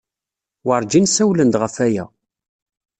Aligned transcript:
Werjin 0.67 1.07
ssawlen-d 1.09 1.55
ɣef 1.61 1.75
waya. 1.79 2.05